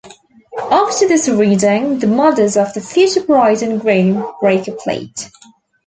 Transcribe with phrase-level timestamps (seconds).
[0.71, 5.29] After this reading, the mothers of the future bride and groom break a plate.